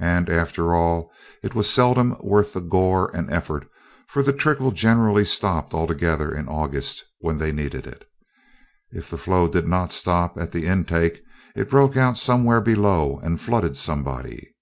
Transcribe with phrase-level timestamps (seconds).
[0.00, 1.12] And, after all,
[1.44, 3.68] it was seldom worth the gore and effort,
[4.08, 8.04] for the trickle generally stopped altogether in August when they needed it.
[8.90, 11.22] If the flow did not stop at the intake
[11.54, 14.56] it broke out somewhere below and flooded somebody.